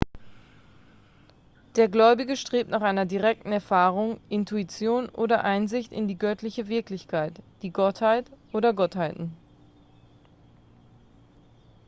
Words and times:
der 1.75 1.87
gläubige 1.87 2.35
strebt 2.35 2.71
nach 2.71 2.81
einer 2.81 3.05
direkten 3.05 3.51
erfahrung 3.51 4.19
intuition 4.29 5.07
oder 5.09 5.43
einsicht 5.43 5.91
in 5.91 6.07
die 6.07 6.17
göttliche 6.17 6.69
wirklichkeit/die 6.69 7.69
gottheit 7.69 8.25
oder 8.51 8.73
gottheiten 8.73 9.37